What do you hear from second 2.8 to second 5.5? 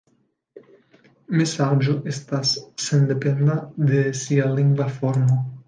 sendependa de sia lingva formo.